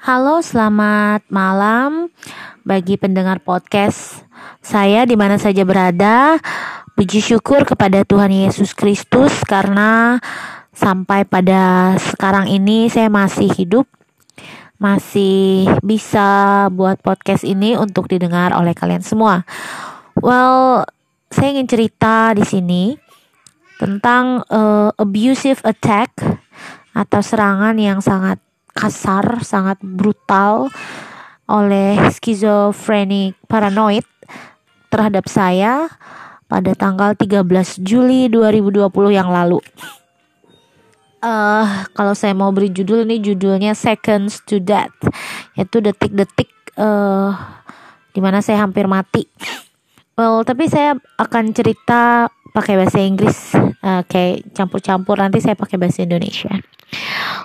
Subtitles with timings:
[0.00, 2.08] Halo, selamat malam
[2.64, 4.24] bagi pendengar podcast
[4.64, 6.40] saya di mana saja berada.
[6.96, 10.16] Puji syukur kepada Tuhan Yesus Kristus karena
[10.72, 13.84] sampai pada sekarang ini saya masih hidup,
[14.80, 19.44] masih bisa buat podcast ini untuk didengar oleh kalian semua.
[20.16, 20.88] Well,
[21.28, 22.96] saya ingin cerita di sini
[23.76, 26.16] tentang uh, abusive attack
[26.96, 28.40] atau serangan yang sangat
[28.72, 30.70] kasar, sangat brutal
[31.50, 34.06] oleh skizofrenik paranoid
[34.90, 35.90] terhadap saya
[36.50, 37.46] pada tanggal 13
[37.82, 39.62] Juli 2020 yang lalu.
[41.20, 44.96] Uh, kalau saya mau beri judul ini judulnya Seconds to Death,
[45.52, 46.48] yaitu detik-detik
[46.80, 47.36] uh,
[48.10, 49.28] di mana saya hampir mati.
[50.16, 53.52] Well, tapi saya akan cerita pakai bahasa Inggris,
[53.84, 56.50] uh, kayak campur-campur nanti saya pakai bahasa Indonesia.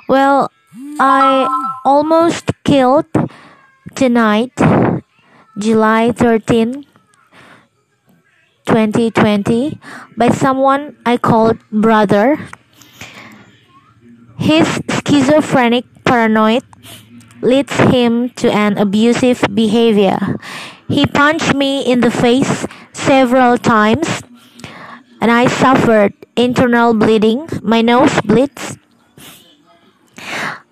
[0.07, 0.51] Well,
[0.99, 1.47] I
[1.83, 3.05] almost killed
[3.95, 4.53] tonight,
[5.57, 6.85] July 13,
[8.65, 9.79] 2020,
[10.17, 12.37] by someone I called brother.
[14.37, 16.63] His schizophrenic paranoid
[17.41, 20.37] leads him to an abusive behavior.
[20.89, 24.21] He punched me in the face several times
[25.21, 27.47] and I suffered internal bleeding.
[27.63, 28.77] My nose bleeds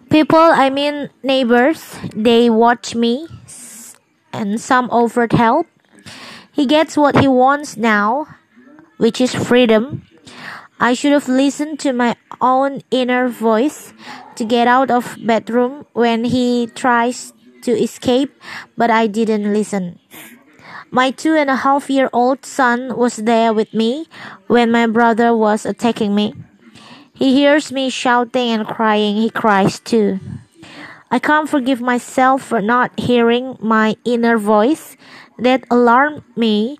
[0.10, 3.28] People, I mean neighbors, they watch me
[4.32, 5.68] and some offered help.
[6.52, 8.28] He gets what he wants now,
[8.98, 10.06] which is freedom.
[10.80, 13.94] I should have listened to my own inner voice
[14.36, 18.34] to get out of bedroom when he tries to escape,
[18.78, 20.00] but I didn't listen.
[20.92, 24.06] My two and a half year old son was there with me
[24.48, 26.36] when my brother was attacking me.
[27.14, 29.16] He hears me shouting and crying.
[29.16, 30.20] He cries too.
[31.12, 34.98] I can't forgive myself for not hearing my inner voice
[35.38, 36.80] that alarmed me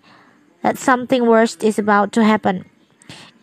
[0.64, 2.66] that something worse is about to happen.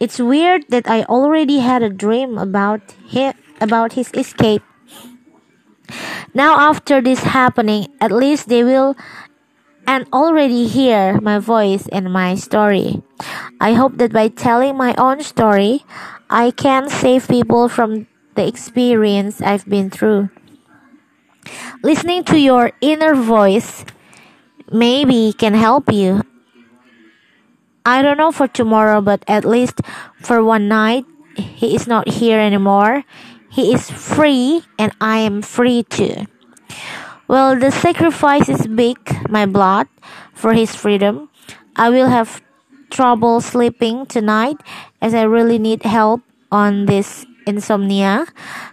[0.00, 4.62] It's weird that I already had a dream about him, about his escape.
[6.34, 8.96] Now after this happening, at least they will
[9.86, 13.02] and already hear my voice and my story.
[13.60, 15.84] I hope that by telling my own story,
[16.30, 20.30] I can't save people from the experience I've been through.
[21.82, 23.84] Listening to your inner voice
[24.70, 26.22] maybe can help you.
[27.84, 29.80] I don't know for tomorrow, but at least
[30.22, 31.04] for one night,
[31.34, 33.02] he is not here anymore.
[33.50, 36.30] He is free, and I am free too.
[37.26, 38.98] Well, the sacrifice is big,
[39.28, 39.88] my blood,
[40.32, 41.28] for his freedom.
[41.74, 42.40] I will have
[42.90, 44.58] trouble sleeping tonight
[45.00, 48.26] as I really need help on this insomnia.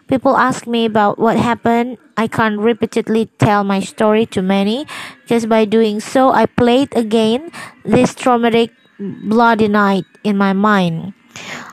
[0.07, 1.97] People ask me about what happened.
[2.17, 4.87] I can't repeatedly tell my story to many.
[5.25, 7.51] Just by doing so, I played again
[7.85, 11.13] this traumatic bloody night in my mind.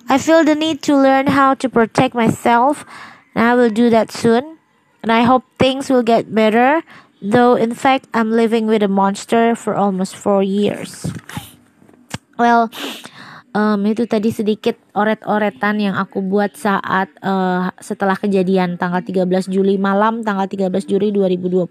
[0.09, 2.84] I feel the need to learn how to protect myself,
[3.34, 4.59] and I will do that soon.
[5.03, 6.82] And I hope things will get better,
[7.21, 11.12] though in fact, I'm living with a monster for almost four years.
[12.34, 12.66] Well,
[13.54, 19.78] um, itu tadi sedikit oret-oretan yang aku buat saat uh, setelah kejadian tanggal 13 Juli
[19.78, 21.70] malam tanggal 13 Juli 2020.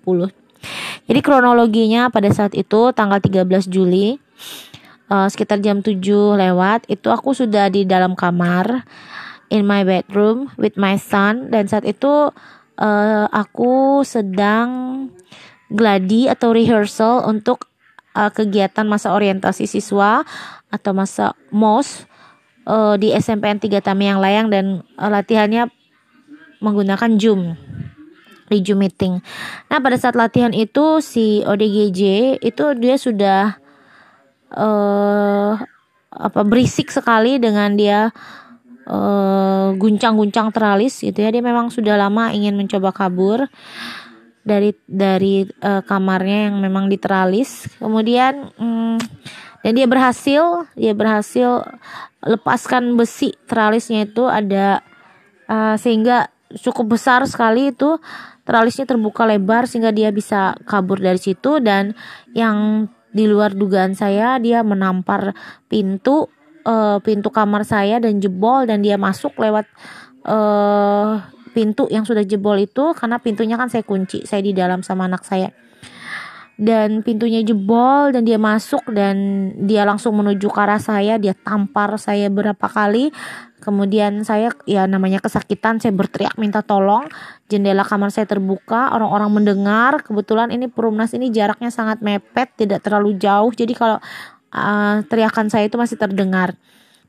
[1.03, 4.15] Jadi kronologinya pada saat itu tanggal 13 Juli
[5.11, 5.99] uh, sekitar jam 7
[6.39, 8.87] lewat itu aku sudah di dalam kamar
[9.51, 12.31] in my bedroom with my son dan saat itu
[12.79, 14.67] uh, aku sedang
[15.67, 17.67] gladi atau rehearsal untuk
[18.13, 20.25] uh, kegiatan masa orientasi siswa
[20.69, 22.05] atau masa MOS
[22.65, 24.65] uh, di SMPN 3 Tami yang layang dan
[24.97, 25.69] uh, latihannya
[26.63, 27.59] menggunakan Zoom
[28.47, 29.19] di Zoom meeting.
[29.67, 32.01] Nah, pada saat latihan itu si ODGJ
[32.39, 33.57] itu dia sudah
[34.53, 35.57] uh,
[36.13, 38.13] apa berisik sekali dengan dia
[39.79, 41.31] guncang-guncang uh, teralis gitu ya.
[41.31, 43.47] Dia memang sudah lama ingin mencoba kabur
[44.43, 48.99] dari dari uh, kamarnya yang memang diteralis kemudian um,
[49.63, 51.63] dan dia berhasil dia berhasil
[52.23, 54.83] lepaskan besi teralisnya itu ada
[55.47, 57.97] uh, sehingga cukup besar sekali itu
[58.43, 61.63] teralisnya terbuka lebar sehingga dia bisa kabur dari situ.
[61.63, 61.97] Dan
[62.35, 65.37] yang di luar dugaan saya dia menampar
[65.69, 66.27] pintu
[66.65, 69.69] uh, pintu kamar saya dan jebol dan dia masuk lewat
[70.25, 71.21] uh,
[71.53, 75.23] pintu yang sudah jebol itu karena pintunya kan saya kunci saya di dalam sama anak
[75.23, 75.53] saya.
[76.53, 81.97] Dan pintunya jebol dan dia masuk dan dia langsung menuju ke arah saya dia tampar
[81.97, 83.09] saya berapa kali.
[83.57, 87.09] Kemudian saya ya namanya kesakitan saya berteriak minta tolong.
[87.49, 90.05] Jendela kamar saya terbuka orang-orang mendengar.
[90.05, 93.49] Kebetulan ini perumnas ini jaraknya sangat mepet tidak terlalu jauh.
[93.49, 93.97] Jadi kalau
[94.53, 96.53] uh, teriakan saya itu masih terdengar.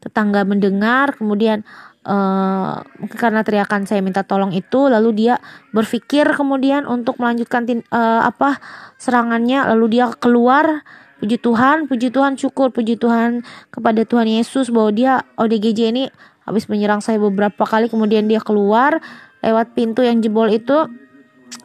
[0.00, 1.69] Tetangga mendengar kemudian
[2.04, 2.84] uh,
[3.16, 5.34] karena teriakan saya minta tolong itu lalu dia
[5.72, 8.60] berpikir kemudian untuk melanjutkan uh, apa
[9.00, 9.66] serangannya.
[9.74, 10.84] Lalu dia keluar
[11.24, 16.04] puji Tuhan puji Tuhan syukur puji Tuhan kepada Tuhan Yesus bahwa dia ODGJ ini
[16.44, 19.00] habis menyerang saya beberapa kali kemudian dia keluar
[19.40, 20.84] lewat pintu yang jebol itu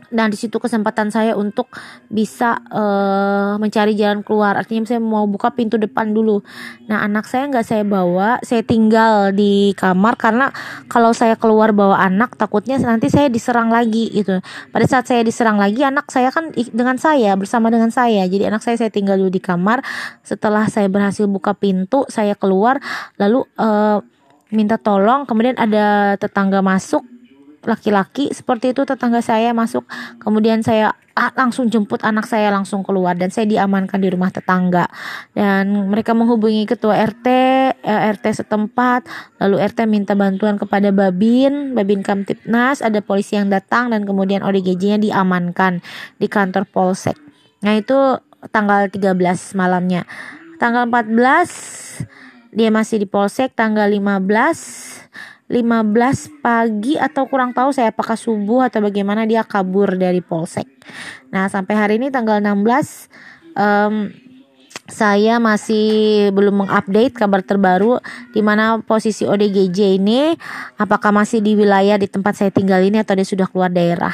[0.10, 1.70] Nah, di situ kesempatan saya untuk
[2.10, 4.58] bisa uh, mencari jalan keluar.
[4.58, 6.42] Artinya saya mau buka pintu depan dulu.
[6.90, 10.50] Nah, anak saya nggak saya bawa, saya tinggal di kamar karena
[10.90, 14.42] kalau saya keluar bawa anak, takutnya nanti saya diserang lagi gitu.
[14.74, 18.26] Pada saat saya diserang lagi, anak saya kan dengan saya bersama dengan saya.
[18.26, 19.86] Jadi anak saya saya tinggal dulu di kamar.
[20.26, 22.82] Setelah saya berhasil buka pintu, saya keluar,
[23.22, 24.02] lalu uh,
[24.50, 25.30] minta tolong.
[25.30, 27.06] Kemudian ada tetangga masuk
[27.64, 29.84] laki-laki seperti itu tetangga saya masuk.
[30.22, 34.88] Kemudian saya ah, langsung jemput anak saya langsung keluar dan saya diamankan di rumah tetangga.
[35.36, 37.28] Dan mereka menghubungi ketua RT
[37.84, 39.08] eh, RT setempat.
[39.44, 42.80] Lalu RT minta bantuan kepada Babin Babin Kamtipnas.
[42.80, 45.84] Ada polisi yang datang dan kemudian ODGJ-nya diamankan
[46.16, 47.20] di kantor Polsek.
[47.60, 48.20] Nah itu
[48.56, 49.20] tanggal 13
[49.60, 50.08] malamnya.
[50.60, 53.52] Tanggal 14 dia masih di Polsek.
[53.52, 55.00] Tanggal 15
[55.50, 60.70] 15 pagi atau kurang tahu saya apakah subuh atau bagaimana dia kabur dari polsek.
[61.34, 63.10] Nah sampai hari ini tanggal 16
[63.58, 64.14] um,
[64.90, 68.02] saya masih belum mengupdate kabar terbaru
[68.34, 70.34] di mana posisi ODGJ ini
[70.76, 74.14] apakah masih di wilayah di tempat saya tinggal ini atau dia sudah keluar daerah.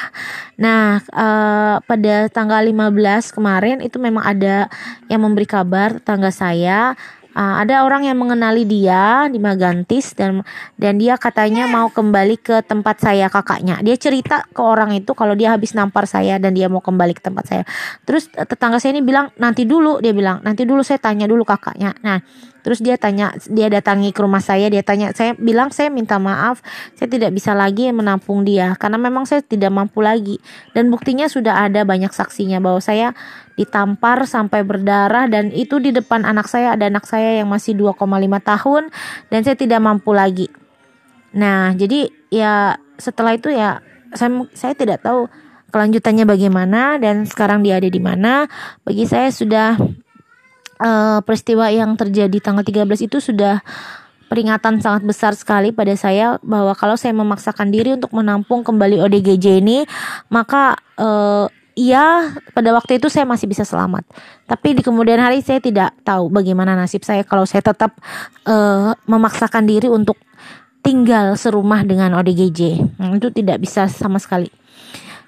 [0.59, 4.67] Nah, uh, pada tanggal 15 kemarin itu memang ada
[5.07, 6.93] yang memberi kabar tangga saya
[7.35, 10.41] uh, ada orang yang mengenali dia di Magantis dan
[10.79, 13.83] dan dia katanya mau kembali ke tempat saya kakaknya.
[13.83, 17.21] Dia cerita ke orang itu kalau dia habis nampar saya dan dia mau kembali ke
[17.21, 17.63] tempat saya.
[18.07, 21.93] Terus tetangga saya ini bilang nanti dulu dia bilang nanti dulu saya tanya dulu kakaknya.
[22.01, 22.23] Nah
[22.65, 26.65] Terus dia tanya, dia datangi ke rumah saya, dia tanya, saya bilang saya minta maaf,
[26.97, 30.41] saya tidak bisa lagi menampung dia karena memang saya tidak mampu lagi.
[30.73, 33.13] Dan buktinya sudah ada banyak saksinya bahwa saya
[33.53, 38.01] ditampar sampai berdarah dan itu di depan anak saya ada anak saya yang masih 2,5
[38.41, 38.83] tahun
[39.29, 40.49] dan saya tidak mampu lagi.
[41.37, 43.85] Nah, jadi ya setelah itu ya
[44.17, 45.29] saya saya tidak tahu
[45.69, 48.49] kelanjutannya bagaimana dan sekarang dia ada di mana.
[48.87, 49.75] Bagi saya sudah
[50.79, 53.61] uh, peristiwa yang terjadi tanggal 13 itu sudah
[54.25, 59.61] peringatan sangat besar sekali pada saya bahwa kalau saya memaksakan diri untuk menampung kembali ODGJ
[59.61, 59.85] ini
[60.33, 64.07] maka uh, Iya, pada waktu itu saya masih bisa selamat.
[64.47, 67.91] Tapi di kemudian hari saya tidak tahu bagaimana nasib saya kalau saya tetap
[68.47, 70.15] uh, memaksakan diri untuk
[70.79, 72.79] tinggal serumah dengan ODGJ.
[72.95, 74.47] Hmm, itu tidak bisa sama sekali.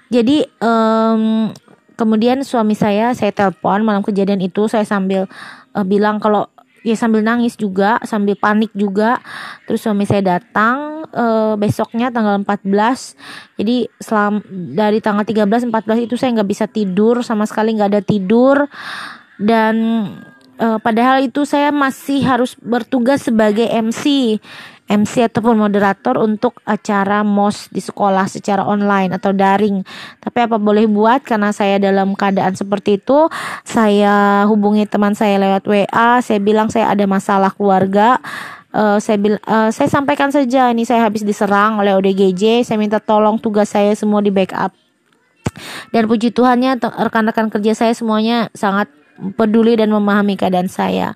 [0.08, 1.52] Jadi um,
[1.98, 5.26] kemudian suami saya saya telepon malam kejadian itu saya sambil
[5.74, 6.46] uh, bilang kalau
[6.86, 9.18] ya sambil nangis juga sambil panik juga.
[9.66, 14.40] Terus suami saya datang uh, besoknya tanggal 14 jadi selam
[14.72, 18.70] dari tanggal 13 14 itu saya nggak bisa tidur sama sekali nggak ada tidur.
[19.38, 19.74] Dan
[20.62, 24.38] uh, padahal itu saya masih harus bertugas sebagai MC
[24.88, 29.84] MC ataupun moderator untuk acara MOS di sekolah secara online atau daring.
[30.16, 33.28] Tapi apa boleh buat karena saya dalam keadaan seperti itu,
[33.68, 38.16] saya hubungi teman saya lewat WA, saya bilang saya ada masalah keluarga.
[38.68, 43.00] Uh, saya bil uh, saya sampaikan saja ini saya habis diserang oleh ODGJ, saya minta
[43.00, 44.72] tolong tugas saya semua di backup.
[45.90, 48.88] Dan puji Tuhannya rekan-rekan kerja saya semuanya sangat
[49.34, 51.12] peduli dan memahami keadaan saya.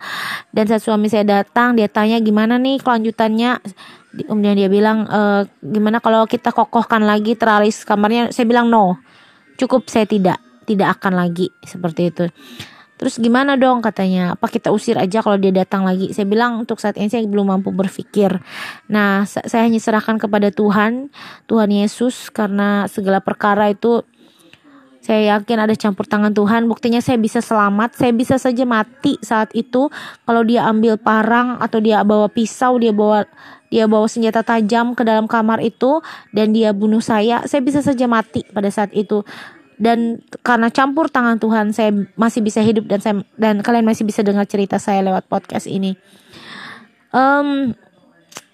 [0.50, 3.62] Dan saat suami saya datang, dia tanya gimana nih kelanjutannya.
[4.12, 5.20] Kemudian dia bilang e,
[5.64, 8.34] gimana kalau kita kokohkan lagi teralis kamarnya.
[8.34, 9.00] Saya bilang no,
[9.56, 12.26] cukup saya tidak, tidak akan lagi seperti itu.
[13.02, 14.38] Terus gimana dong katanya?
[14.38, 16.14] Apa kita usir aja kalau dia datang lagi?
[16.14, 18.38] Saya bilang untuk saat ini saya belum mampu berpikir.
[18.86, 21.10] Nah, saya hanya serahkan kepada Tuhan,
[21.50, 24.06] Tuhan Yesus karena segala perkara itu
[25.02, 26.70] saya yakin ada campur tangan Tuhan.
[26.70, 27.98] Buktinya saya bisa selamat.
[27.98, 29.90] Saya bisa saja mati saat itu
[30.22, 33.26] kalau dia ambil parang atau dia bawa pisau, dia bawa
[33.66, 35.98] dia bawa senjata tajam ke dalam kamar itu
[36.30, 37.42] dan dia bunuh saya.
[37.50, 39.26] Saya bisa saja mati pada saat itu.
[39.74, 44.22] Dan karena campur tangan Tuhan, saya masih bisa hidup dan saya dan kalian masih bisa
[44.22, 45.98] dengar cerita saya lewat podcast ini.
[47.10, 47.74] Um,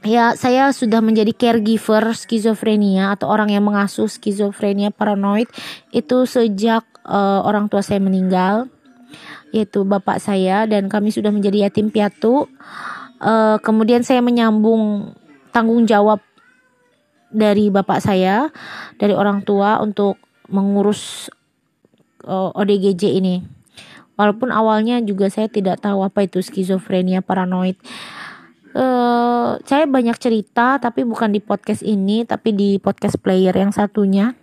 [0.07, 5.51] ya saya sudah menjadi caregiver skizofrenia atau orang yang mengasuh skizofrenia paranoid
[5.91, 8.71] itu sejak uh, orang tua saya meninggal
[9.53, 12.49] yaitu bapak saya dan kami sudah menjadi yatim piatu.
[13.19, 15.17] Uh, kemudian saya menyambung
[15.51, 16.23] tanggung jawab
[17.33, 18.53] dari bapak saya
[19.01, 21.33] dari orang tua untuk mengurus
[22.25, 23.43] uh, ODGJ ini.
[24.19, 27.79] Walaupun awalnya juga saya tidak tahu apa itu skizofrenia paranoid.
[28.77, 34.37] Uh, saya banyak cerita tapi bukan di podcast ini tapi di podcast player yang satunya.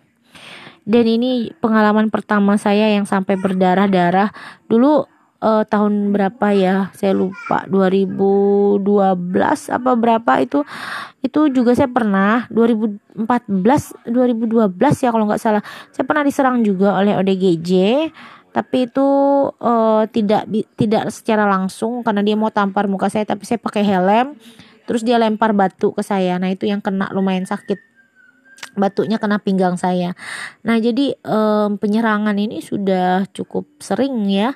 [0.86, 4.30] Dan ini pengalaman pertama saya yang sampai berdarah-darah.
[4.70, 5.06] Dulu
[5.42, 6.94] uh, tahun berapa ya?
[6.94, 8.86] Saya lupa 2012
[9.74, 10.62] apa berapa itu
[11.26, 13.18] itu juga saya pernah 2014
[14.10, 15.66] 2012 ya kalau nggak salah.
[15.90, 17.72] Saya pernah diserang juga oleh ODGJ
[18.56, 19.04] tapi itu
[19.52, 20.48] uh, tidak
[20.80, 24.40] tidak secara langsung karena dia mau tampar muka saya tapi saya pakai helm
[24.88, 26.40] terus dia lempar batu ke saya.
[26.40, 27.82] Nah itu yang kena lumayan sakit.
[28.80, 30.16] Batunya kena pinggang saya.
[30.64, 34.56] Nah jadi um, penyerangan ini sudah cukup sering ya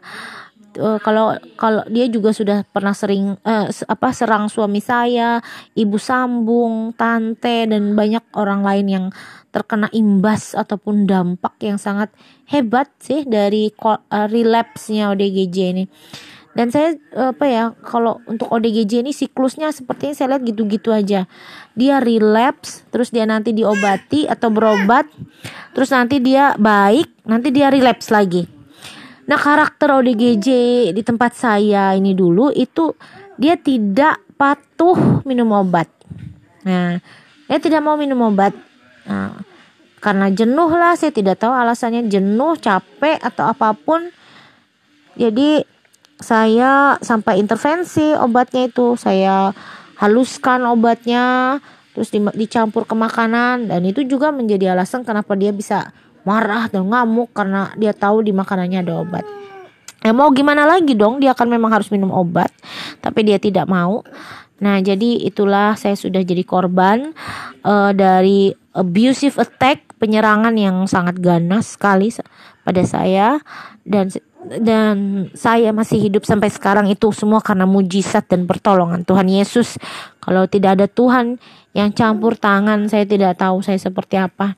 [0.78, 5.42] uh, kalau kalau dia juga sudah pernah sering uh, apa serang suami saya,
[5.74, 9.06] ibu sambung, tante dan banyak orang lain yang
[9.50, 12.14] terkena imbas ataupun dampak yang sangat
[12.46, 13.98] hebat sih dari uh,
[14.30, 15.86] relapse-nya ODGJ ini.
[16.54, 21.30] Dan saya apa ya kalau untuk ODGJ ini siklusnya sepertinya saya lihat gitu-gitu aja.
[21.78, 25.08] Dia relapse, terus dia nanti diobati atau berobat,
[25.72, 28.59] terus nanti dia baik, nanti dia relapse lagi
[29.30, 30.48] Nah karakter ODGJ
[30.90, 32.98] di tempat saya ini dulu itu
[33.38, 35.86] dia tidak patuh minum obat.
[36.66, 36.98] Nah
[37.46, 38.58] dia tidak mau minum obat.
[39.06, 39.38] Nah,
[40.02, 44.10] karena jenuh lah saya tidak tahu alasannya jenuh capek atau apa pun.
[45.14, 45.62] Jadi
[46.18, 49.54] saya sampai intervensi obatnya itu saya
[50.02, 51.58] haluskan obatnya
[51.94, 55.92] terus dicampur ke makanan dan itu juga menjadi alasan kenapa dia bisa
[56.30, 59.26] marah dan ngamuk karena dia tahu di makanannya ada obat.
[60.06, 62.54] Ya mau gimana lagi dong dia akan memang harus minum obat
[63.02, 64.06] tapi dia tidak mau.
[64.62, 67.12] Nah jadi itulah saya sudah jadi korban
[67.66, 72.14] uh, dari abusive attack penyerangan yang sangat ganas sekali
[72.64, 73.42] pada saya
[73.84, 74.08] dan
[74.40, 79.76] dan saya masih hidup sampai sekarang itu semua karena mujizat dan pertolongan Tuhan Yesus.
[80.24, 81.36] Kalau tidak ada Tuhan
[81.76, 84.56] yang campur tangan, saya tidak tahu saya seperti apa.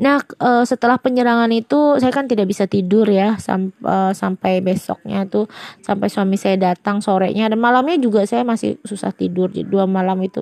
[0.00, 5.28] Nah, uh, setelah penyerangan itu saya kan tidak bisa tidur ya sam uh, sampai besoknya
[5.28, 5.44] tuh
[5.84, 10.40] sampai suami saya datang sorenya dan malamnya juga saya masih susah tidur dua malam itu.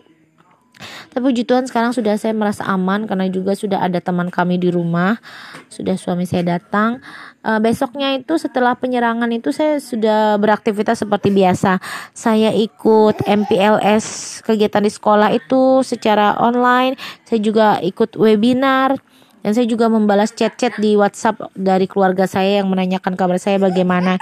[1.10, 4.70] Tapi puji Tuhan sekarang sudah saya merasa aman karena juga sudah ada teman kami di
[4.70, 5.18] rumah,
[5.66, 7.02] sudah suami saya datang.
[7.42, 11.82] Uh, besoknya itu setelah penyerangan itu saya sudah beraktivitas seperti biasa.
[12.14, 16.94] Saya ikut MPLS kegiatan di sekolah itu secara online.
[17.26, 18.94] Saya juga ikut webinar
[19.42, 24.18] dan saya juga membalas chat-chat di WhatsApp dari keluarga saya yang menanyakan kabar saya bagaimana.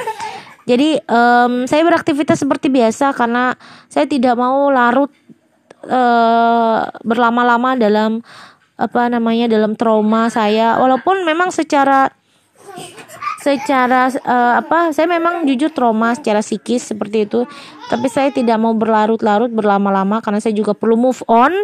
[0.67, 3.55] Jadi um, saya beraktivitas seperti biasa karena
[3.87, 5.15] saya tidak mau larut
[5.87, 8.19] uh, berlama-lama dalam
[8.75, 10.77] apa namanya dalam trauma saya.
[10.83, 12.11] Walaupun memang secara
[13.47, 17.47] secara uh, apa saya memang jujur trauma secara psikis seperti itu.
[17.87, 21.55] Tapi saya tidak mau berlarut-larut berlama-lama karena saya juga perlu move on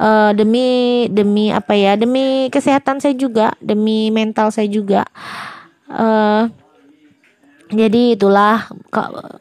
[0.00, 5.04] uh, demi demi apa ya demi kesehatan saya juga demi mental saya juga.
[5.86, 6.48] Uh,
[7.66, 8.70] jadi itulah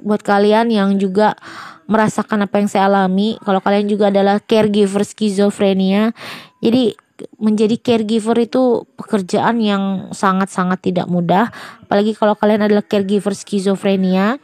[0.01, 1.37] buat kalian yang juga
[1.85, 3.37] merasakan apa yang saya alami.
[3.45, 6.13] Kalau kalian juga adalah caregiver skizofrenia
[6.59, 6.97] jadi
[7.39, 11.47] menjadi caregiver itu pekerjaan yang sangat-sangat tidak mudah.
[11.85, 14.41] Apalagi kalau kalian adalah caregiver skizofrenia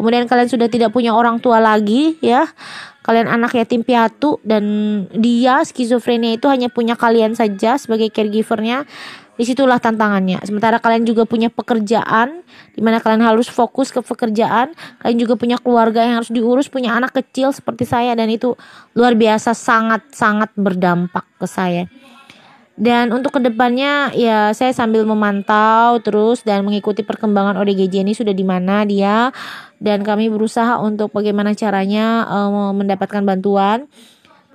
[0.00, 2.48] kemudian kalian sudah tidak punya orang tua lagi ya
[3.10, 4.62] kalian anak yatim piatu dan
[5.10, 8.86] dia skizofrenia itu hanya punya kalian saja sebagai caregivernya.
[9.34, 10.36] Di situlah tantangannya.
[10.44, 12.44] Sementara kalian juga punya pekerjaan
[12.76, 14.76] di mana kalian harus fokus ke pekerjaan.
[15.00, 18.12] Kalian juga punya keluarga yang harus diurus punya anak kecil seperti saya.
[18.12, 18.52] Dan itu
[18.92, 21.88] luar biasa sangat sangat berdampak ke saya
[22.80, 28.32] dan untuk ke depannya ya saya sambil memantau terus dan mengikuti perkembangan ODGJ ini sudah
[28.32, 29.28] di mana dia.
[29.76, 33.84] Dan kami berusaha untuk bagaimana caranya uh, mendapatkan bantuan.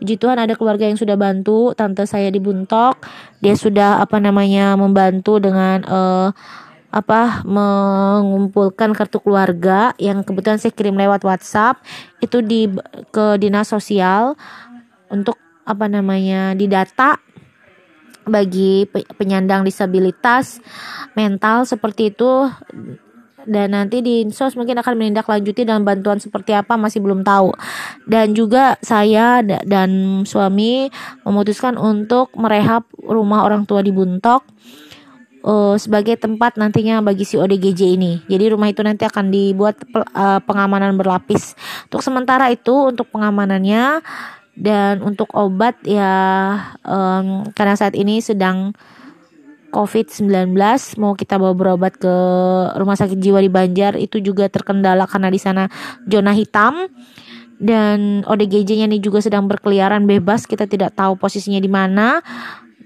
[0.02, 3.00] Puji Tuhan ada keluarga yang sudah bantu, tante saya di Buntok,
[3.40, 6.30] dia sudah apa namanya membantu dengan uh,
[6.92, 11.80] apa mengumpulkan kartu keluarga yang kebetulan saya kirim lewat WhatsApp.
[12.22, 12.74] Itu di
[13.14, 14.34] ke dinas sosial
[15.14, 17.25] untuk apa namanya didata
[18.26, 20.60] bagi penyandang disabilitas
[21.14, 22.50] mental seperti itu
[23.46, 27.54] dan nanti di Insos mungkin akan menindaklanjuti dalam bantuan seperti apa masih belum tahu
[28.10, 30.90] dan juga saya dan suami
[31.22, 34.42] memutuskan untuk merehab rumah orang tua di Buntok
[35.46, 38.26] uh, sebagai tempat nantinya bagi si ODGJ ini.
[38.26, 41.54] Jadi rumah itu nanti akan dibuat uh, pengamanan berlapis.
[41.88, 44.02] Untuk sementara itu untuk pengamanannya
[44.56, 46.16] dan untuk obat ya
[46.88, 48.72] um, karena saat ini sedang
[49.76, 50.56] COVID-19
[51.04, 52.16] mau kita bawa berobat ke
[52.80, 55.68] rumah sakit jiwa di Banjar itu juga terkendala karena di sana
[56.08, 56.88] zona hitam.
[57.56, 62.24] Dan ODGJ-nya ini juga sedang berkeliaran bebas kita tidak tahu posisinya di mana.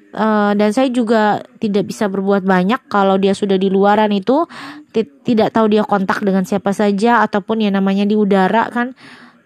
[0.10, 4.50] Uh, dan saya juga tidak bisa berbuat banyak kalau dia sudah di luaran itu.
[4.94, 8.98] Tidak tahu dia kontak dengan siapa saja ataupun ya namanya di udara kan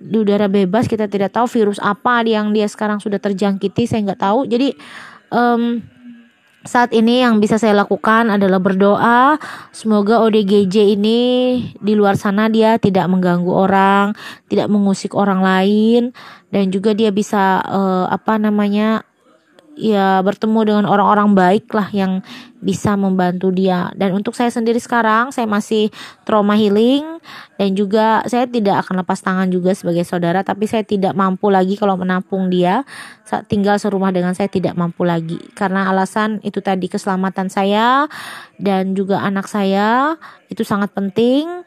[0.04, 4.20] di udara bebas kita tidak tahu virus apa yang dia sekarang sudah terjangkiti saya nggak
[4.20, 4.44] tahu.
[4.44, 4.76] Jadi
[5.32, 5.80] um,
[6.64, 9.40] saat ini yang bisa saya lakukan adalah berdoa.
[9.72, 11.22] Semoga ODGJ ini
[11.80, 14.16] di luar sana dia tidak mengganggu orang,
[14.48, 16.12] tidak mengusik orang lain
[16.52, 19.04] dan juga dia bisa uh, apa namanya
[19.74, 22.22] ya bertemu dengan orang-orang baik lah yang
[22.64, 23.92] bisa membantu dia.
[23.98, 25.92] Dan untuk saya sendiri sekarang saya masih
[26.24, 27.20] trauma healing
[27.60, 31.76] dan juga saya tidak akan lepas tangan juga sebagai saudara tapi saya tidak mampu lagi
[31.76, 32.88] kalau menampung dia.
[33.28, 35.42] Saat tinggal serumah dengan saya tidak mampu lagi.
[35.58, 38.08] Karena alasan itu tadi keselamatan saya
[38.62, 40.16] dan juga anak saya
[40.48, 41.66] itu sangat penting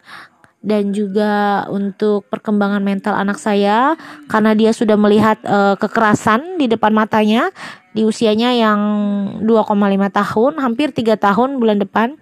[0.67, 3.95] dan juga untuk perkembangan mental anak saya
[4.27, 7.55] karena dia sudah melihat uh, kekerasan di depan matanya
[7.95, 8.81] di usianya yang
[9.47, 9.73] 2,5
[10.11, 12.19] tahun, hampir 3 tahun bulan depan.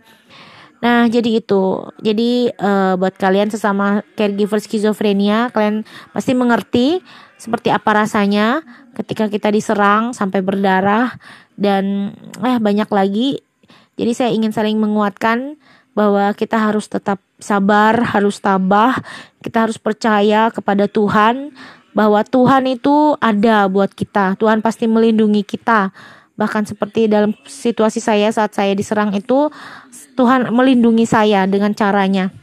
[0.85, 1.89] Nah, jadi itu.
[2.05, 7.01] Jadi uh, buat kalian sesama caregiver skizofrenia, kalian pasti mengerti
[7.41, 8.61] seperti apa rasanya
[8.93, 11.17] ketika kita diserang sampai berdarah
[11.57, 12.13] dan
[12.45, 13.41] eh banyak lagi.
[13.97, 15.57] Jadi saya ingin saling menguatkan
[15.95, 18.99] bahwa kita harus tetap sabar, harus tabah,
[19.41, 21.55] kita harus percaya kepada Tuhan
[21.95, 24.35] bahwa Tuhan itu ada buat kita.
[24.37, 25.95] Tuhan pasti melindungi kita.
[26.35, 29.55] Bahkan seperti dalam situasi saya saat saya diserang itu,
[30.19, 32.35] Tuhan melindungi saya dengan caranya.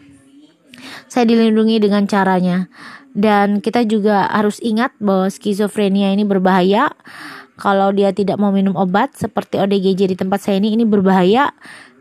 [1.12, 2.72] Saya dilindungi dengan caranya.
[3.12, 6.88] Dan kita juga harus ingat bahwa skizofrenia ini berbahaya.
[7.60, 11.52] Kalau dia tidak mau minum obat seperti ODGJ di tempat saya ini ini berbahaya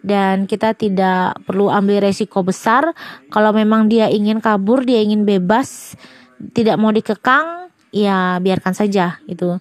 [0.01, 2.97] dan kita tidak perlu ambil resiko besar
[3.29, 5.97] kalau memang dia ingin kabur, dia ingin bebas,
[6.57, 9.61] tidak mau dikekang, ya biarkan saja itu.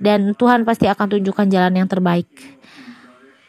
[0.00, 2.28] Dan Tuhan pasti akan tunjukkan jalan yang terbaik.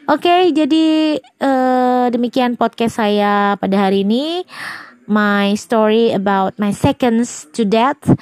[0.05, 4.45] Oke, okay, jadi uh, demikian podcast saya pada hari ini.
[5.10, 8.13] My story about my seconds to death.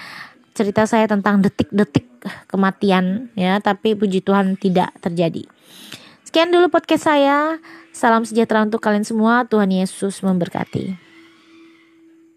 [0.55, 2.07] Cerita saya tentang detik-detik
[2.47, 5.43] kematian ya, tapi puji Tuhan tidak terjadi.
[6.33, 7.61] Sekian dulu podcast saya.
[7.93, 9.45] Salam sejahtera untuk kalian semua.
[9.45, 11.12] Tuhan Yesus memberkati.